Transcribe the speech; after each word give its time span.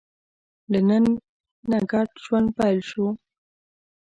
له 0.71 0.79
نن 0.89 1.05
نه 1.69 1.77
ګډ 1.91 2.09
ژوند 2.23 2.47
پیل 2.57 2.79
شو. 2.89 3.05